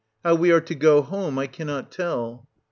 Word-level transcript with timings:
How 0.25 0.33
we 0.33 0.51
are 0.51 0.61
to 0.61 0.73
go 0.73 1.03
home, 1.03 1.37
I 1.37 1.45
cannot 1.45 1.91
tell. 1.91 2.47